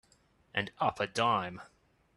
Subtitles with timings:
[0.51, 1.61] And up a dime.